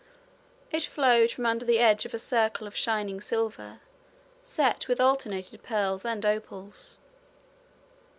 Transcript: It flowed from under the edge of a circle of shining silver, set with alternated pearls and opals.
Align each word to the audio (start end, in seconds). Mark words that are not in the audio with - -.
It 0.71 0.85
flowed 0.85 1.29
from 1.29 1.45
under 1.45 1.63
the 1.63 1.77
edge 1.77 2.05
of 2.07 2.13
a 2.15 2.17
circle 2.17 2.65
of 2.65 2.75
shining 2.75 3.21
silver, 3.21 3.81
set 4.41 4.87
with 4.87 4.99
alternated 4.99 5.61
pearls 5.61 6.03
and 6.05 6.25
opals. 6.25 6.97